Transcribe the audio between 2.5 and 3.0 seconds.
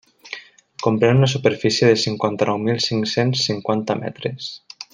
mil